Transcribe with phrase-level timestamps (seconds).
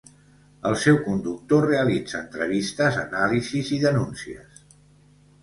[0.69, 4.67] El seu conductor realitza entrevistes, anàlisis i denúncies.